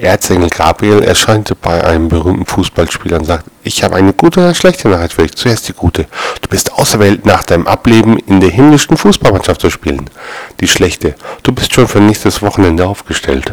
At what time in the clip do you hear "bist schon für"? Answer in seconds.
11.52-12.00